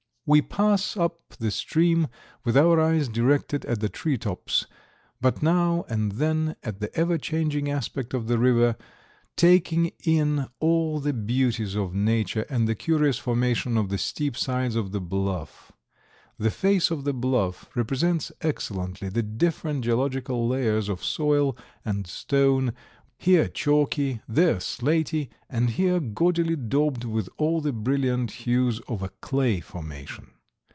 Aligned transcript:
We 0.27 0.41
pass 0.41 0.95
up 0.95 1.19
the 1.39 1.51
stream 1.51 2.07
with 2.45 2.55
our 2.55 2.79
eyes 2.79 3.09
directed 3.09 3.65
at 3.65 3.81
the 3.81 3.89
tree 3.89 4.17
tops, 4.17 4.65
but 5.19 5.43
now 5.43 5.83
and 5.89 6.13
then 6.13 6.55
at 6.63 6.79
the 6.79 6.95
ever 6.95 7.17
changing 7.17 7.69
aspect 7.69 8.13
of 8.13 8.27
the 8.27 8.37
river, 8.37 8.77
taking 9.35 9.87
in 10.05 10.47
all 10.61 11.01
the 11.01 11.11
beauties 11.11 11.75
of 11.75 11.93
nature 11.93 12.45
and 12.49 12.65
the 12.65 12.75
curious 12.75 13.17
formation 13.17 13.77
of 13.77 13.89
the 13.89 13.97
steep 13.97 14.37
sides 14.37 14.75
of 14.77 14.93
the 14.93 15.01
bluff. 15.01 15.73
The 16.37 16.51
face 16.51 16.91
of 16.91 17.03
the 17.03 17.13
bluff 17.13 17.67
represents 17.75 18.31
excellently 18.39 19.09
the 19.09 19.23
different 19.23 19.83
geological 19.83 20.47
layers 20.47 20.87
of 20.87 21.03
soil 21.03 21.57
and 21.83 22.07
stone, 22.07 22.71
here 23.17 23.47
chalky, 23.47 24.19
there 24.27 24.59
slaty, 24.59 25.29
and 25.47 25.69
here 25.69 25.99
gaudily 25.99 26.55
daubed 26.55 27.03
with 27.03 27.29
all 27.37 27.61
the 27.61 27.71
brilliant 27.71 28.31
hues 28.31 28.79
of 28.87 29.03
a 29.03 29.09
clay 29.21 29.59
formation. 29.59 30.27